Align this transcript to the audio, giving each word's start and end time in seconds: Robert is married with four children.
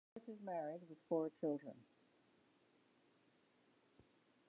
Robert 0.15 0.31
is 0.33 0.41
married 0.41 0.81
with 0.89 0.97
four 1.07 1.29
children. 1.39 1.75